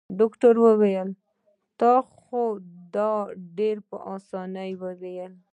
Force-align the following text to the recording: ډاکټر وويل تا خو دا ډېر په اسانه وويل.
ډاکټر 0.19 0.53
وويل 0.65 1.09
تا 1.79 1.93
خو 2.15 2.43
دا 2.95 3.11
ډېر 3.57 3.77
په 3.89 3.97
اسانه 4.15 4.63
وويل. 4.83 5.33